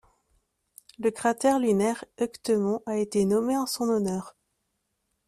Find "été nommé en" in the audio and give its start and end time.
2.97-3.67